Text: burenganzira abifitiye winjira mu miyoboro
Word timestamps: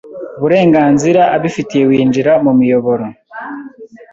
burenganzira 0.41 1.21
abifitiye 1.35 1.83
winjira 1.89 2.31
mu 2.45 2.51
miyoboro 2.59 3.05